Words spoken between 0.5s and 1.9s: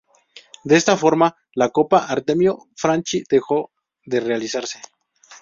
De esta forma, la